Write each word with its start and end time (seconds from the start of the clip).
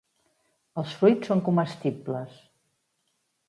Els 0.83 0.95
fruits 1.01 1.31
són 1.33 1.45
comestibles. 1.51 2.43